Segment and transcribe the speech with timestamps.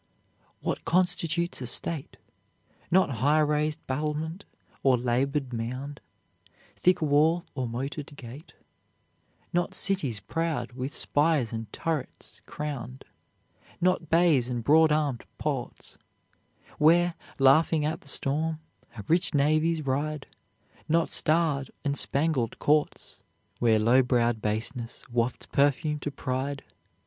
[0.61, 2.17] What constitutes a state?
[2.89, 4.45] Not high raised battlement
[4.81, 6.01] or labored mound,
[6.75, 8.53] Thick wall or moated gate;
[9.53, 13.05] Not cities proud with spires and turrets crowned;
[13.79, 15.99] Not bays and broad armed ports,
[16.79, 18.59] Where, laughing at the storm,
[19.07, 20.25] rich navies ride;
[20.89, 23.19] Not starred and spangled courts,
[23.59, 26.63] Where low browed baseness wafts perfume to pride.